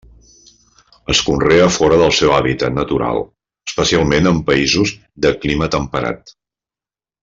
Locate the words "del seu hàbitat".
2.03-2.75